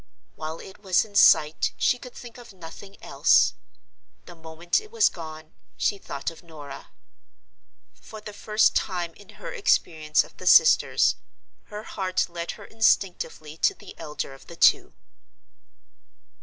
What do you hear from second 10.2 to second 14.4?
of the sisters her heart led her instinctively to the elder